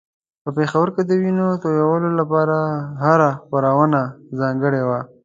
[0.43, 2.57] په پېښور کې د وينو تویولو لپاره
[3.03, 4.01] هره خپرونه
[4.39, 4.99] ځانګړې وه.